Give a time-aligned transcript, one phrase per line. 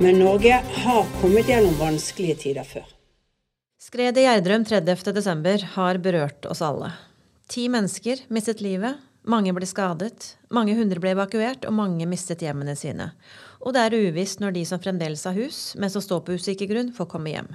[0.00, 2.84] Men Norge har kommet gjennom vanskelige tider før.
[3.82, 5.64] Skredet i Gjerdrum 30.12.
[5.74, 6.92] har berørt oss alle.
[7.50, 12.76] Ti mennesker mistet livet, mange ble skadet, mange hundre ble evakuert, og mange mistet hjemmene
[12.78, 13.08] sine.
[13.58, 16.70] Og det er uvisst når de som fremdeles har hus, men som står på usikker
[16.70, 17.50] grunn, får komme hjem.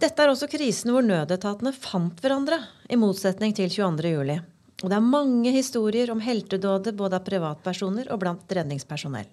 [0.00, 4.40] Dette er også krisen hvor nødetatene fant hverandre, i motsetning til 22.07.
[4.80, 9.28] Og det er mange historier om heltedåder både av privatpersoner og blant redningspersonell.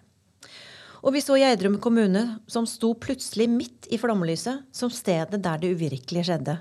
[1.07, 5.71] Og vi så Gjerdrum kommune som sto plutselig midt i flomlyset, som stedet der det
[5.77, 6.57] uvirkelige skjedde.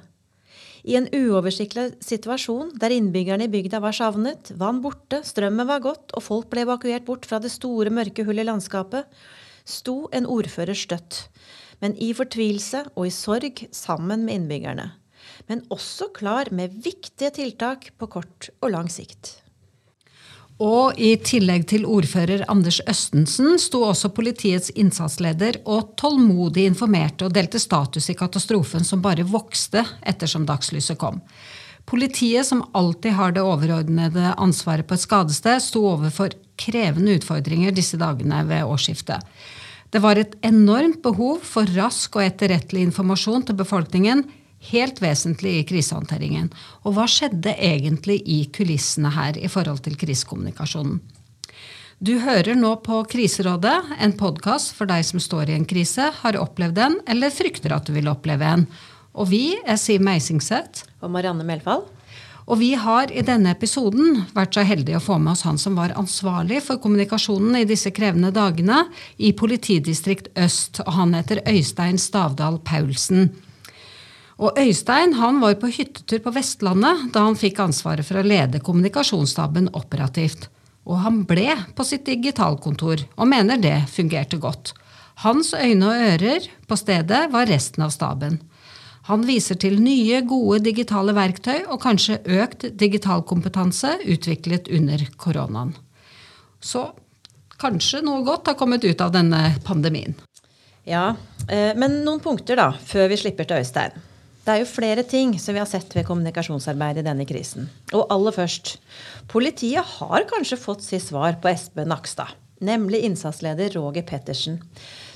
[0.86, 6.14] I en uoversiktlig situasjon der innbyggerne i bygda var savnet, vann borte, strømmen var gått
[6.14, 9.10] og folk ble evakuert bort fra det store, mørke hullet i landskapet,
[9.66, 11.24] sto en ordfører støtt
[11.82, 14.90] men i fortvilelse og i sorg sammen med innbyggerne.
[15.50, 19.40] Men også klar med viktige tiltak på kort og lang sikt.
[20.56, 27.34] Og i tillegg til ordfører Anders Østensen sto også politiets innsatsleder og tålmodig informerte og
[27.36, 31.20] delte status i katastrofen som bare vokste ettersom dagslyset kom.
[31.86, 38.00] Politiet, som alltid har det overordnede ansvaret på et skadested, sto overfor krevende utfordringer disse
[38.00, 39.20] dagene ved årsskiftet.
[39.92, 44.24] Det var et enormt behov for rask og etterrettelig informasjon til befolkningen,
[44.70, 46.48] helt vesentlig i krisehåndteringen.
[46.84, 51.00] Og hva skjedde egentlig i kulissene her i forhold til krisekommunikasjonen?
[51.96, 56.36] Du hører nå på Kriserådet, en podkast for deg som står i en krise, har
[56.36, 58.66] opplevd en eller frykter at du vil oppleve en.
[59.16, 60.84] Og vi er Siv Meisingseth.
[61.00, 61.86] Og Marianne Melfall.
[62.46, 65.74] Og vi har i denne episoden vært så heldige å få med oss han som
[65.78, 68.84] var ansvarlig for kommunikasjonen i disse krevende dagene
[69.16, 73.32] i politidistrikt Øst, og han heter Øystein Stavdal Paulsen.
[74.36, 78.60] Og Øystein han var på hyttetur på Vestlandet da han fikk ansvaret for å lede
[78.64, 80.50] kommunikasjonsstaben operativt.
[80.86, 84.74] Og han ble på sitt digitalkontor, og mener det fungerte godt.
[85.24, 88.36] Hans øyne og ører på stedet var resten av staben.
[89.08, 95.72] Han viser til nye, gode digitale verktøy og kanskje økt digital kompetanse utviklet under koronaen.
[96.60, 96.90] Så
[97.62, 100.18] kanskje noe godt har kommet ut av denne pandemien.
[100.86, 101.14] Ja,
[101.48, 103.96] eh, men noen punkter da, før vi slipper til Øystein.
[104.46, 107.66] Det er jo flere ting som vi har sett ved kommunikasjonsarbeid i denne krisen.
[107.90, 108.76] Og aller først.
[109.28, 112.30] Politiet har kanskje fått sitt svar på Espen Nakstad,
[112.62, 114.62] nemlig innsatsleder Roger Pettersen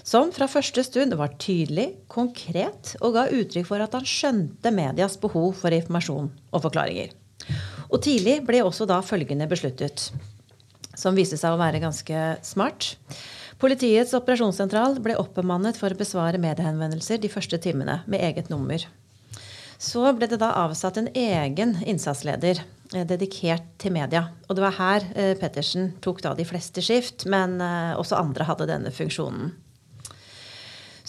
[0.06, 5.18] som fra første stund var tydelig, konkret og ga uttrykk for at han skjønte medias
[5.20, 7.12] behov for informasjon og forklaringer.
[7.91, 10.08] Og tidlig ble også da følgende besluttet,
[10.97, 12.94] som viste seg å være ganske smart.
[13.60, 18.86] Politiets operasjonssentral ble oppbemannet for å besvare mediehenvendelser de første timene med eget nummer.
[19.80, 24.26] Så ble det da avsatt en egen innsatsleder eh, dedikert til media.
[24.50, 28.44] Og det var her eh, Pettersen tok da de fleste skift, men eh, også andre
[28.44, 29.54] hadde denne funksjonen.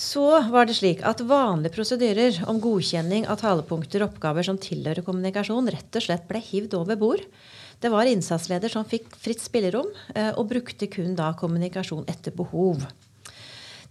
[0.02, 0.24] Så
[0.54, 5.68] var det slik at vanlige prosedyrer om godkjenning av talepunkter og oppgaver som tilhører kommunikasjon,
[5.76, 7.26] rett og slett ble hivd over bord.
[7.84, 9.90] Det var innsatsleder som fikk fritt spillerom,
[10.38, 12.86] og brukte kun da kommunikasjon etter behov.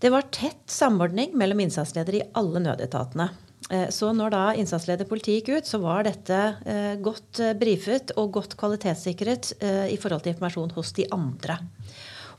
[0.00, 3.28] Det var tett samordning mellom innsatsledere i alle nødetatene.
[3.69, 8.32] Eh, så når da innsatsleder politi gikk ut, så var dette eh, godt brifet og
[8.38, 9.53] godt kvalitetssikret
[9.91, 11.59] i forhold til informasjon hos de andre.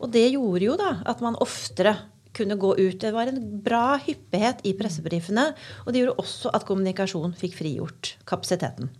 [0.02, 1.94] Og det gjorde jo da at man oftere
[2.36, 2.98] kunne gå ut.
[3.00, 5.52] Det var en bra hyppighet i pressebrifene.
[5.86, 8.92] Og det gjorde også at kommunikasjon fikk frigjort kapasiteten.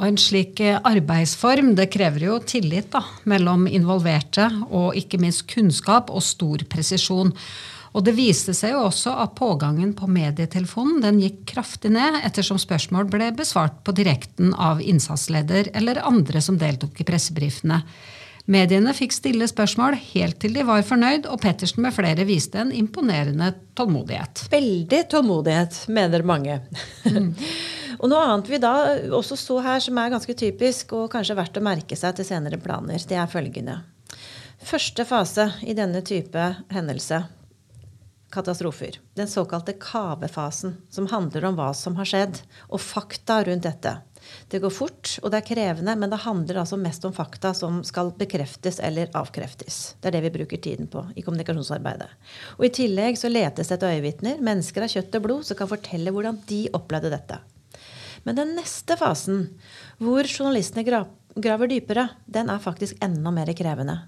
[0.00, 5.44] Og En slik eh, arbeidsform det krever jo tillit da, mellom involverte, og ikke minst
[5.52, 7.34] kunnskap og stor presisjon.
[7.92, 12.60] Og Det viste seg jo også at pågangen på medietelefonen den gikk kraftig ned, ettersom
[12.60, 17.82] spørsmål ble besvart på direkten av innsatsleder eller andre som deltok i pressebrifene.
[18.50, 22.72] Mediene fikk stille spørsmål helt til de var fornøyd, og Pettersen med flere viste en
[22.74, 24.48] imponerende tålmodighet.
[24.50, 26.58] Veldig tålmodighet, mener mange.
[27.06, 27.28] Mm.
[28.00, 28.72] og noe annet vi da
[29.14, 32.58] også så her, som er ganske typisk og kanskje verdt å merke seg til senere
[32.58, 33.78] planer, det er følgende.
[34.62, 37.22] Første fase i denne type hendelse
[38.32, 38.98] katastrofer.
[39.18, 42.40] Den såkalte kavefasen, som handler om hva som har skjedd,
[42.72, 43.98] og fakta rundt dette.
[44.48, 47.80] Det går fort, og det er krevende, men det handler altså mest om fakta som
[47.84, 49.96] skal bekreftes eller avkreftes.
[50.00, 52.08] Det er det vi bruker tiden på i kommunikasjonsarbeidet.
[52.58, 55.70] Og I tillegg så letes det etter øyevitner, mennesker av kjøtt og blod, som kan
[55.70, 57.40] fortelle hvordan de opplevde dette.
[58.22, 59.48] Men den neste fasen,
[59.98, 64.04] hvor journalistene graver dypere, den er faktisk enda mer krevende.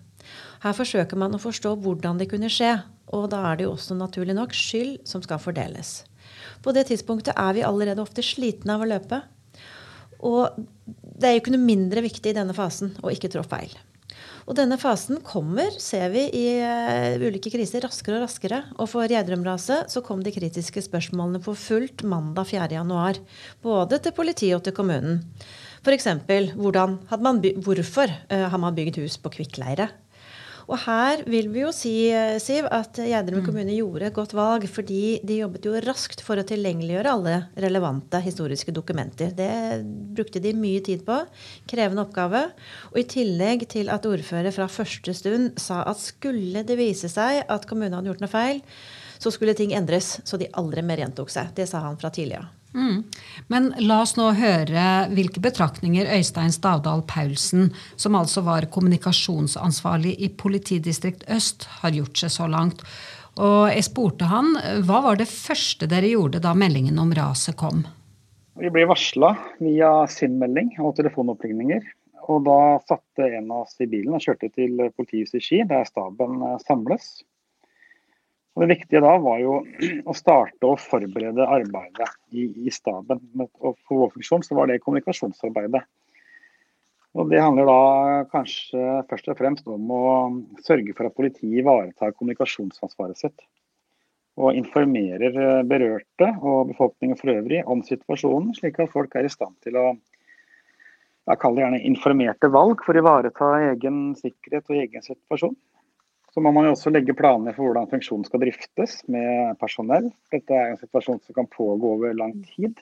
[0.65, 2.73] Her forsøker man å forstå hvordan det kunne skje,
[3.13, 6.03] og da er det jo også naturlig nok skyld som skal fordeles.
[6.65, 9.21] På det tidspunktet er vi allerede ofte slitne av å løpe.
[10.25, 10.57] Og
[10.89, 13.75] det er jo ikke noe mindre viktig i denne fasen å ikke trå feil.
[14.45, 18.61] Og denne fasen kommer, ser vi, i uh, ulike kriser raskere og raskere.
[18.77, 23.23] Og for Gjerdrum-raset så kom de kritiske spørsmålene på fullt mandag 4.1.
[23.65, 25.23] Både til politiet og til kommunen.
[25.85, 26.09] F.eks.:
[27.65, 29.89] Hvorfor uh, har man bygd hus på kvikkleire?
[30.65, 33.47] Og her vil vi jo si, eh, Siv, at Gjerdrum mm.
[33.47, 34.67] kommune gjorde et godt valg.
[34.71, 39.35] Fordi de jobbet jo raskt for å tilgjengeliggjøre alle relevante historiske dokumenter.
[39.37, 39.85] Det
[40.17, 41.21] brukte de mye tid på.
[41.71, 42.47] Krevende oppgave.
[42.93, 47.45] Og i tillegg til at ordfører fra første stund sa at skulle det vise seg
[47.45, 48.61] at kommunen hadde gjort noe feil,
[49.21, 51.53] så skulle ting endres så de aldri mer gjentok seg.
[51.57, 52.64] Det sa han fra tidligere.
[52.75, 53.05] Mm.
[53.53, 54.85] Men la oss nå høre
[55.15, 62.35] hvilke betraktninger Øystein Stavdal Paulsen, som altså var kommunikasjonsansvarlig i politidistrikt Øst, har gjort seg
[62.35, 62.83] så langt.
[63.35, 64.55] Og jeg spurte han
[64.87, 67.83] hva var det første dere gjorde da meldingen om raset kom?
[68.59, 71.83] Vi ble varsla via SIM-melding og telefonoppringninger.
[72.31, 75.85] Og da satte en av oss i bilen og kjørte til politihuset i Ski, der
[75.89, 77.19] staben samles.
[78.55, 79.57] Og Det viktige da var jo
[80.07, 83.19] å starte å forberede arbeidet i, i staben.
[83.43, 85.83] Og For vår funksjon så var det kommunikasjonsarbeidet.
[87.15, 87.81] Og Det handler da
[88.31, 90.07] kanskje først og fremst om å
[90.67, 93.45] sørge for at politiet ivaretar kommunikasjonsansvaret sitt.
[94.39, 99.55] Og informerer berørte og befolkningen for øvrig om situasjonen, slik at folk er i stand
[99.67, 99.93] til å
[101.25, 105.55] jeg kaller det gjerne informerte valg for å ivareta egen sikkerhet og egen situasjon.
[106.35, 110.09] Så må man jo også legge planer for hvordan funksjonen skal driftes med personell.
[110.35, 112.81] Dette er en situasjon som kan pågå over lang tid.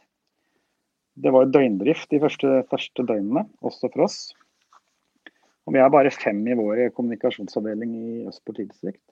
[1.21, 4.17] Det var døgndrift de første, første døgnene, også for oss.
[5.69, 9.05] Og vi er bare fem i vår kommunikasjonsavdeling i Øst politidistrikt.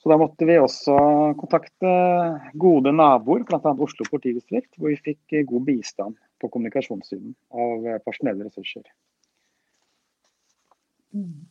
[0.00, 0.94] Så da måtte vi også
[1.36, 1.90] kontakte
[2.62, 3.74] gode naboer, bl.a.
[3.74, 8.86] Oslo politidistrikt, hvor vi fikk god bistand på kommunikasjonssiden av personelle ressurser.
[11.10, 11.50] Mm.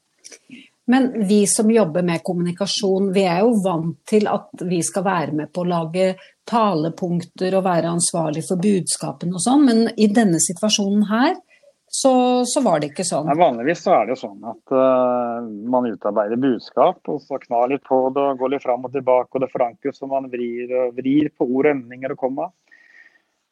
[0.90, 5.36] Men vi som jobber med kommunikasjon, vi er jo vant til at vi skal være
[5.38, 6.08] med på å lage
[6.50, 11.36] talepunkter og være ansvarlig for budskapene og sånn, men i denne situasjonen her
[11.90, 13.30] så, så, var det ikke sånn.
[13.30, 17.72] Ja, vanligvis så er det jo sånn at uh, man utarbeider budskap, og så knar
[17.72, 20.70] litt på det og går litt fram og tilbake, og det forankres og man vrir,
[20.70, 22.50] og vrir på ord, og emninger og komma.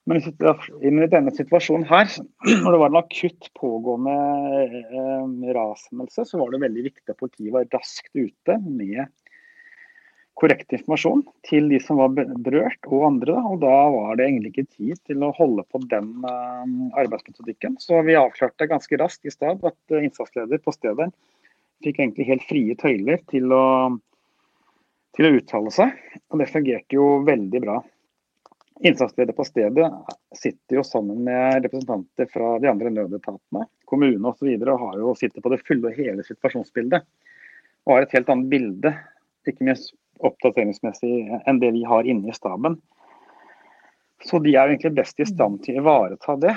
[0.08, 2.08] Men i denne situasjonen her,
[2.64, 4.18] når det var en akutt pågående
[4.72, 9.04] eh, rashendelse, så var det veldig viktig at politiet var raskt ute med
[10.38, 13.36] korrekt informasjon til de som var berørt og andre.
[13.52, 17.80] Og da var det egentlig ikke tid til å holde på den eh, arbeidsmetodikken.
[17.82, 21.10] Så vi avklarte ganske raskt i stad at eh, innsatsleder på stedet
[21.84, 23.66] fikk egentlig helt frie tøyler til å,
[25.18, 26.00] til å uttale seg.
[26.32, 27.82] Og det fungerte jo veldig bra.
[28.80, 29.88] Innsatsleder på stedet
[30.38, 34.52] sitter jo sammen med representanter fra de andre nødetatene, kommune osv.
[34.54, 37.08] Og, og har jo sitter på det fulle og hele situasjonsbildet.
[37.88, 38.94] Og har et helt annet bilde,
[39.50, 41.14] ikke minst oppdateringsmessig,
[41.50, 42.78] enn det vi har inne i staben.
[44.26, 46.56] Så de er jo egentlig best i stand til å ivareta det.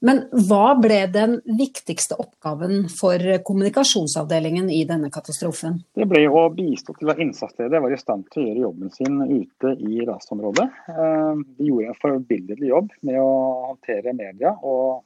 [0.00, 5.82] Men hva ble den viktigste oppgaven for kommunikasjonsavdelingen i denne katastrofen?
[5.92, 9.18] Det ble å bistå til at innsatsstedet var i stand til å gjøre jobben sin
[9.20, 10.66] ute i rasområdet.
[10.88, 13.32] Eh, de gjorde en forbilledlig jobb med å
[13.72, 15.02] håndtere media og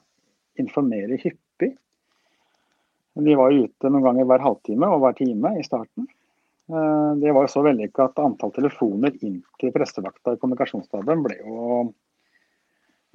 [0.63, 1.73] informere hyppig.
[3.15, 6.07] De var ute noen ganger hver halvtime og hver time i starten.
[6.71, 11.83] Eh, det var så vellykka at antall telefoner inn til pressevakta i kommunikasjonsstaben ble jo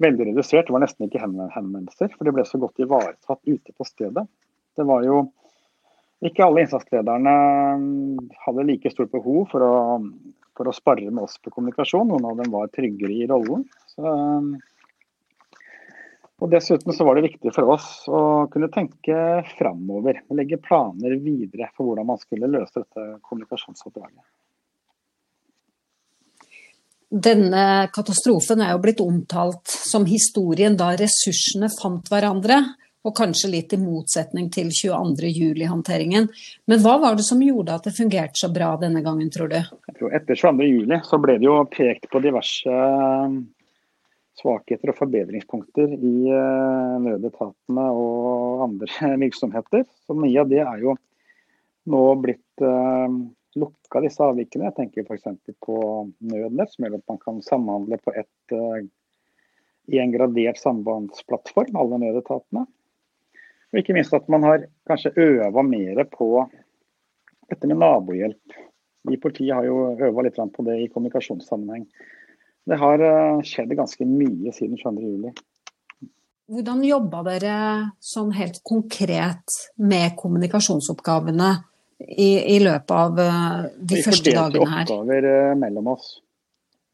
[0.01, 0.67] veldig redusert.
[0.67, 4.25] Det var nesten ikke henvendelser, for de ble så godt ivaretatt ute på stedet.
[4.77, 5.23] Det var jo
[6.25, 7.35] ikke alle innsatslederne
[7.81, 9.75] mm, hadde like stort behov for å,
[10.57, 12.11] for å spare med oss på kommunikasjon.
[12.11, 13.65] Noen av dem var tryggere i rollen.
[13.89, 14.51] Så, mm,
[16.41, 18.21] og Dessuten så var det viktig for oss å
[18.53, 19.15] kunne tenke
[19.57, 20.23] framover.
[20.33, 24.23] Legge planer videre for hvordan man skulle løse dette kommunikasjonsoppdraget.
[27.11, 32.61] Denne katastrofen er jo blitt omtalt som historien da ressursene fant hverandre,
[33.01, 35.27] og kanskje litt i motsetning til 22.
[35.27, 36.29] juli-håndteringen.
[36.69, 39.57] Men hva var det som gjorde at det fungerte så bra denne gangen, tror du?
[40.01, 43.35] jo etter 22.07 så ble det jo pekt på diverse eh,
[44.41, 49.85] svakheter og forbedringspunkter i eh, nødetatene og andre virksomheter.
[50.05, 50.95] Så mye av det er jo
[51.91, 53.09] nå blitt uh,
[53.59, 54.69] lukka, disse avvikene.
[54.69, 55.27] Jeg tenker f.eks.
[55.63, 55.77] på
[56.31, 58.81] Nødnett, som gjør at man kan samhandle på ett uh,
[59.91, 62.65] i en gradert sambandsplattform, alle nødetatene.
[63.71, 66.45] Og ikke minst at man har kanskje øva mer på
[67.51, 68.57] dette med nabohjelp.
[69.07, 71.87] Vi i politiet har jo øva litt på det i kommunikasjonssammenheng.
[72.69, 75.31] Det har eh, skjedd ganske mye siden 22.07.
[76.51, 77.55] Hvordan jobba dere
[78.03, 81.51] sånn helt konkret med kommunikasjonsoppgavene
[82.07, 84.51] i, i løpet av eh, de første dagene her?
[84.51, 86.11] Vi fordelte oppgaver eh, mellom oss.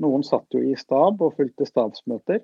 [0.03, 2.43] Noen satt jo i stab og fulgte stabsmøter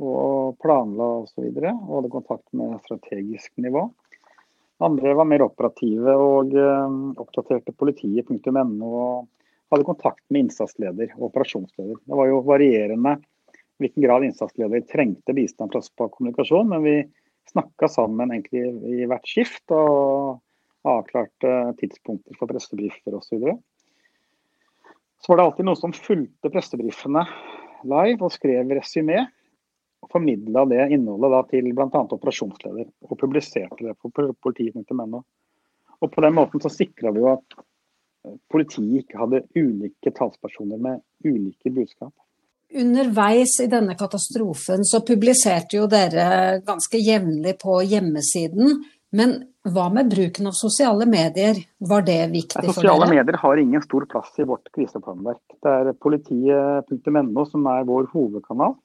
[0.00, 1.42] og planla osv.
[1.42, 3.88] Og, så og hadde kontakt med strategisk nivå.
[4.80, 9.26] Andre var mer operative og uh, oppdaterte politiet.no og
[9.70, 11.98] hadde kontakt med innsatsleder og operasjonsleder.
[12.00, 13.18] Det var jo varierende
[13.80, 16.96] hvilken grad innsatsleder trengte bistand fra oss på kommunikasjon, men vi
[17.52, 20.40] snakka sammen egentlig i hvert skift og
[20.88, 23.42] avklarte tidspunkter for pressebriefer osv.
[23.44, 23.56] Så,
[25.20, 27.26] så var det alltid noen som fulgte pressebrifene
[27.88, 29.20] live og skrev resymé
[30.00, 31.88] og formidla det innholdet da, til bl.a.
[31.90, 34.08] operasjonsleder, og publiserte det på
[34.40, 35.20] politiet.no.
[36.00, 37.60] Og På den måten så sikra vi jo at
[38.52, 42.14] politiet ikke hadde ulike talspersoner med ulike budskap.
[42.70, 48.84] Underveis i denne katastrofen så publiserte jo dere ganske jevnlig på hjemmesiden.
[49.16, 49.34] Men
[49.68, 52.76] hva med bruken av sosiale medier, var det viktig for dere?
[52.78, 55.42] Sosiale medier har ingen stor plass i vårt kriseplanverk.
[55.60, 58.78] Det er politiet.no som er vår hovedkanal.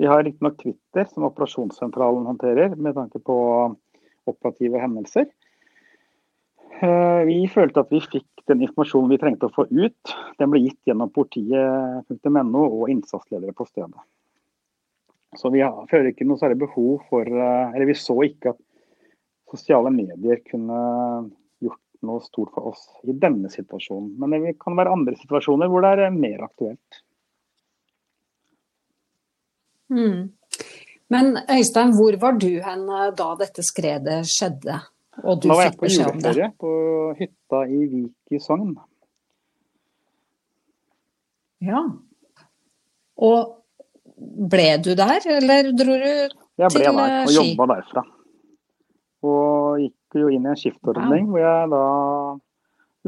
[0.00, 3.36] Vi har riktignok Twitter, som operasjonssentralen håndterer, med tanke på
[4.24, 5.28] operative hendelser.
[6.80, 10.16] Eh, vi følte at vi fikk den informasjonen vi trengte å få ut.
[10.40, 14.00] Den ble gitt gjennom politiet.no og innsatsledere på stedet.
[15.36, 15.60] Så vi
[15.92, 18.60] føler ikke noe særlig behov for eh, Eller vi så ikke at
[19.52, 20.82] sosiale medier kunne
[21.62, 24.14] gjort noe stort for oss i denne situasjonen.
[24.18, 27.02] Men det kan være andre situasjoner hvor det er mer aktuelt.
[29.92, 30.32] Mm.
[31.12, 34.78] Men Øystein, hvor var du hen eh, da dette skredet skjedde?
[35.22, 36.70] Og du da var jeg på juleferie på
[37.18, 38.72] hytta i Vik i Sogn.
[41.62, 41.82] Ja.
[43.22, 43.52] Og
[44.52, 46.38] ble du der, eller dro du til Ski?
[46.62, 48.06] Jeg ble der og eh, jobba derfra.
[49.22, 51.84] Og gikk jo inn i en skiftordning hvor jeg da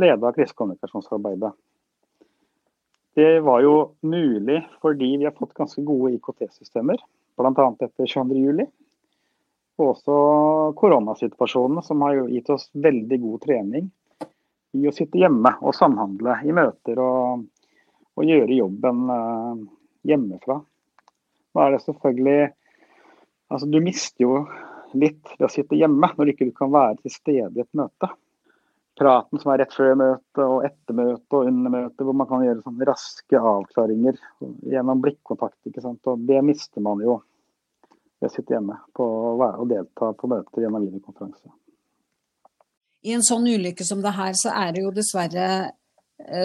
[0.01, 1.53] leda krisekommunikasjonsarbeidet.
[3.15, 6.99] Det var jo mulig fordi vi har fått ganske gode IKT-systemer,
[7.39, 7.51] bl.a.
[7.87, 8.65] etter 22.07.
[9.79, 10.17] Og også
[10.79, 13.89] koronasituasjonen, som har gitt oss veldig god trening
[14.75, 17.47] i å sitte hjemme og samhandle i møter og,
[18.19, 19.63] og gjøre jobben uh,
[20.07, 20.59] hjemmefra.
[21.55, 22.39] Nå er det selvfølgelig
[23.53, 24.39] Altså, du mister jo
[24.99, 28.11] litt ved å sitte hjemme når du ikke kan være til stede i et møte
[28.99, 32.45] praten som er rett før møtet og etter møtet og under møtet, hvor man kan
[32.47, 34.19] gjøre sånne raske avklaringer
[34.71, 35.59] gjennom blikkontakt.
[35.67, 36.01] ikke sant?
[36.11, 37.19] Og Det mister man jo
[38.21, 41.51] ved å sitte hjemme på å delta på møter gjennom videokonferanse.
[43.05, 45.49] I en sånn ulykke som det her, så er det jo dessverre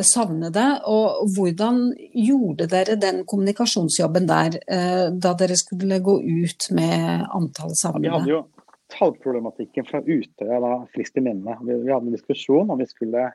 [0.03, 0.65] savnede.
[0.89, 1.81] Og hvordan
[2.13, 8.09] gjorde dere den kommunikasjonsjobben der, eh, da dere skulle gå ut med antall savnede?
[8.09, 8.43] Ja, vi hadde jo
[8.89, 11.57] tallproblematikken fra Utøya da frist i minne.
[11.61, 13.31] Vi, vi, hadde en diskusjon om vi skulle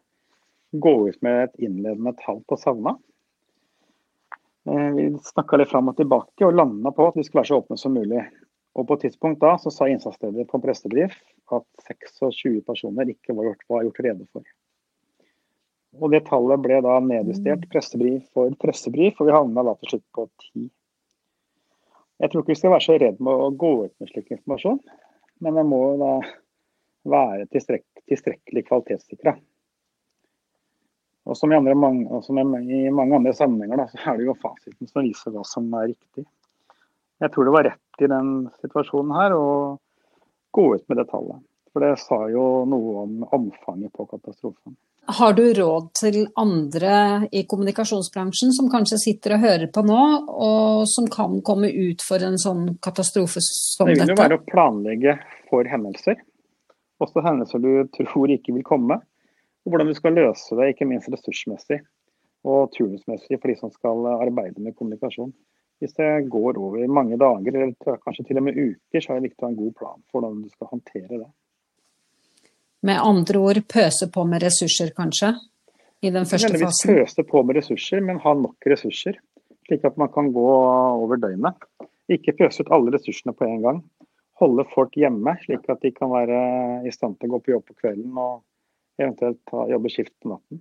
[0.74, 2.96] gå ut med et innledende tall på savna.
[4.68, 7.60] Eh, vi snakka litt fram og tilbake og landa på at vi skulle være så
[7.62, 8.24] åpne som mulig.
[8.74, 11.14] Og På et tidspunkt da så sa innsatsleder på en pressebrief
[11.54, 14.42] at 26 personer ikke var gjort, var gjort rede for.
[16.00, 20.06] Og Det tallet ble da nedjustert pressebrief for pressebrief, og vi havna da til slutt
[20.16, 20.66] på ti.
[22.22, 24.80] Jeg tror ikke vi skal være så redd med å gå ut med slik informasjon
[25.44, 26.12] men vi må da
[27.10, 29.32] være tilstrek tilstrekkelig kvalitetssikra.
[31.24, 34.34] Og som, i, andre, mange, som i mange andre sammenhenger da, så er det jo
[34.42, 36.26] fasiten som viser hva som er riktig.
[37.24, 39.46] Jeg tror det var rett i den situasjonen her å
[40.52, 41.40] gå ut med det tallet.
[41.72, 44.76] For det sa jo noe om omfanget på katastrofen.
[45.06, 50.86] Har du råd til andre i kommunikasjonsbransjen som kanskje sitter og hører på nå, og
[50.88, 54.00] som kan komme ut for en sånn katastrofe som dette?
[54.00, 55.18] Det vil jo være å planlegge
[55.50, 56.22] for hendelser.
[57.04, 59.02] Også hendelser du tror ikke vil komme.
[59.64, 61.82] Og hvordan du skal løse det, ikke minst ressursmessig
[62.44, 65.32] og turnusmessig for de som skal arbeide med kommunikasjon.
[65.82, 69.30] Hvis det går over mange dager, eller kanskje til og med uker, så er det
[69.30, 71.30] viktig å ha en god plan for hvordan du skal håndtere det.
[72.84, 75.32] Med andre ord pøse på med ressurser, kanskje?
[76.04, 76.58] I den første fasen.
[76.60, 79.16] nødvendigvis pøse på med ressurser, men ha nok ressurser.
[79.64, 81.56] Slik at man kan gå over døgnet.
[82.12, 83.80] Ikke pøse ut alle ressursene på en gang.
[84.42, 86.40] Holde folk hjemme, slik at de kan være
[86.84, 88.42] i stand til å gå på jobb på kvelden og
[89.00, 90.60] eventuelt ta, jobbe skift på natten.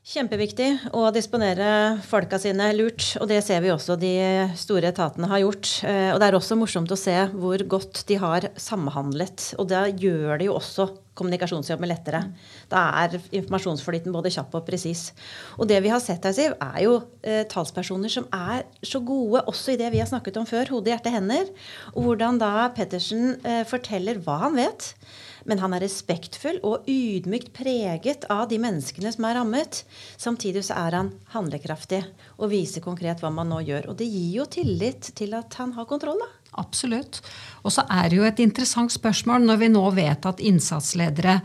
[0.00, 4.14] Kjempeviktig å disponere folka sine lurt, og det ser vi også de
[4.56, 5.68] store etatene har gjort.
[5.84, 9.50] Eh, Og det er også morsomt å se hvor godt de har samhandlet.
[9.60, 10.88] Og da gjør det jo også
[11.20, 12.22] kommunikasjonsjobben lettere.
[12.72, 15.10] Da er informasjonsflyten både kjapp og presis.
[15.60, 19.44] Og det vi har sett her, Siv, er jo eh, talspersoner som er så gode
[19.52, 21.52] også i det vi har snakket om før, hode, hjerte, hender.
[21.92, 24.94] Og hvordan da Pettersen eh, forteller hva han vet.
[25.48, 29.82] Men han er respektfull og ydmykt preget av de menneskene som er rammet.
[30.20, 32.02] Samtidig så er han handlekraftig
[32.38, 33.90] og viser konkret hva man nå gjør.
[33.92, 36.30] Og det gir jo tillit til at han har kontroll, da.
[36.60, 37.20] Absolutt.
[37.62, 41.38] Og så er det jo et interessant spørsmål når vi nå vet at innsatsledere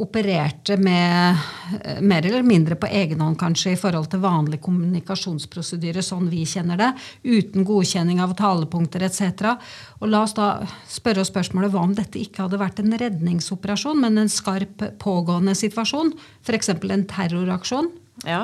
[0.00, 1.36] opererte med
[1.84, 6.42] eh, mer eller mindre på egen hånd kanskje i forhold til vanlig kommunikasjonsprosedyre sånn vi
[6.48, 6.90] kjenner det,
[7.24, 9.54] uten godkjenning av talepunkter etc.
[10.00, 10.50] Og la oss da
[10.88, 15.56] spørre oss spørsmålet hva om dette ikke hadde vært en redningsoperasjon, men en skarp pågående
[15.58, 16.14] situasjon,
[16.46, 16.72] f.eks.
[16.74, 17.92] en terroraksjon?
[18.28, 18.42] Ja,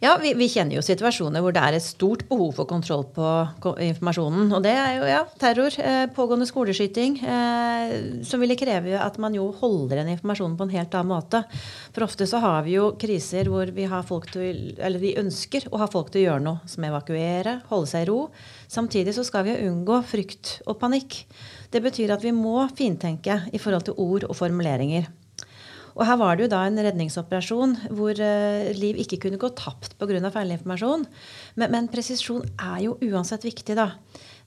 [0.00, 3.74] ja vi, vi, kjenner jo situasjoner hvor det er et stort behov for kontroll på
[3.84, 4.48] informasjonen.
[4.56, 7.92] Og det er jo ja, terror, eh, pågående skoleskyting, eh,
[8.24, 11.42] som ville kreve at man jo holder den informasjonen på en helt annen måte.
[11.92, 15.68] For ofte så har vi jo kriser hvor vi, har folk til, eller vi ønsker
[15.68, 18.20] å ha folk til å gjøre noe, som evakuere, holde seg i ro.
[18.72, 21.26] Samtidig så skal vi unngå frykt og panikk.
[21.70, 25.10] Det betyr at vi må fintenke i forhold til ord og formuleringer.
[25.96, 29.96] Og her var det jo da en redningsoperasjon hvor uh, liv ikke kunne gå tapt
[29.98, 30.30] pga.
[30.30, 31.06] feilinformasjon.
[31.56, 33.92] Men, men presisjon er jo uansett viktig, da.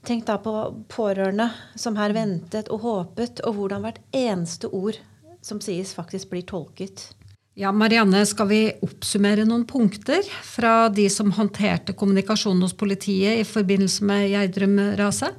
[0.04, 0.52] Tenk da på
[0.92, 1.48] pårørende
[1.80, 4.98] som her ventet og håpet, og hvordan hvert eneste ord
[5.44, 7.10] som sies, faktisk blir tolket.
[7.54, 13.44] Ja, Marianne, skal vi oppsummere noen punkter fra de som håndterte kommunikasjonen hos politiet i
[13.46, 15.36] forbindelse med Gjerdrum-raset?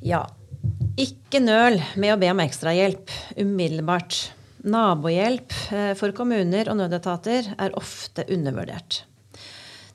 [0.00, 0.22] Ja.
[0.96, 4.22] Ikke nøl med å be om ekstrahjelp umiddelbart.
[4.62, 5.54] Nabohjelp
[5.98, 9.02] for kommuner og nødetater er ofte undervurdert.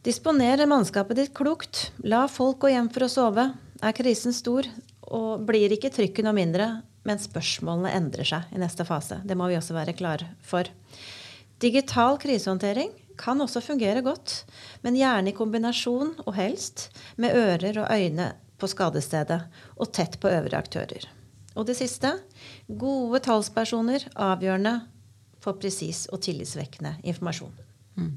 [0.04, 1.90] Disponer mannskapet ditt klokt.
[2.04, 3.48] La folk gå hjem for å sove.
[3.84, 4.68] Er krisen stor,
[5.08, 6.68] og blir ikke trykket noe mindre,
[7.08, 9.22] men spørsmålene endrer seg i neste fase.
[9.24, 10.68] Det må vi også være klar for.
[11.64, 14.44] Digital krisehåndtering kan også fungere godt,
[14.84, 19.42] men gjerne i kombinasjon, og helst, med ører og øyne på skadestedet
[19.78, 21.08] og tett på øvrige aktører.
[21.58, 22.14] Og det siste
[22.68, 24.78] gode talspersoner avgjørende
[25.42, 27.54] for presis og tillitsvekkende informasjon.
[27.98, 28.16] Mm.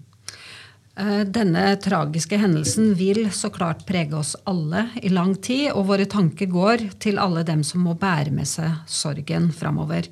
[1.33, 6.51] Denne tragiske hendelsen vil så klart prege oss alle i lang tid, og våre tanker
[6.51, 10.11] går til alle dem som må bære med seg sorgen framover.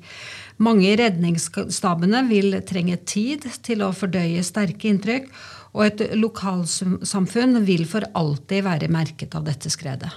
[0.57, 5.29] Mange i redningsstabene vil trenge tid til å fordøye sterke inntrykk,
[5.77, 10.09] og et lokalsamfunn vil for alltid være merket av dette skredet.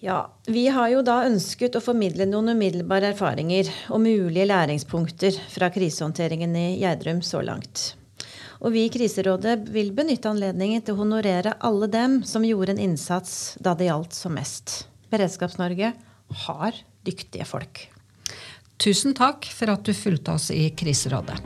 [0.00, 5.72] Ja, Vi har jo da ønsket å formidle noen umiddelbare erfaringer og mulige læringspunkter fra
[5.74, 7.96] krisehåndteringen i Gjerdrum så langt.
[8.62, 12.84] Og vi i Kriserådet vil benytte anledningen til å honorere alle dem som gjorde en
[12.88, 14.84] innsats da det gjaldt som mest.
[15.10, 15.92] Beredskaps-Norge
[16.46, 17.88] har dyktige folk.
[18.78, 21.42] Tusen takk for at du fulgte oss i Kriserådet.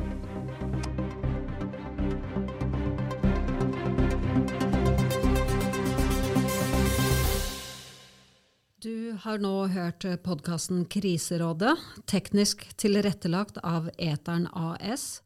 [9.13, 11.75] Du har nå hørt podkasten Kriserådet,
[12.09, 15.22] teknisk tilrettelagt av Eteren AS.